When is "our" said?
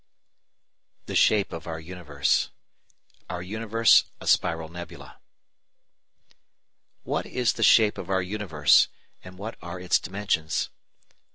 1.67-1.79, 3.35-3.41, 8.09-8.23